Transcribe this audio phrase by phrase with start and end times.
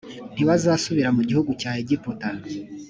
[0.33, 2.29] ntibazasubira mu gihugu cya egiputa